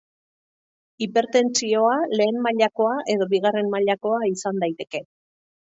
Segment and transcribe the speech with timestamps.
[1.05, 5.07] Hipertentsioa lehen mailakoa edo bigarren mailakoa izan daiteke.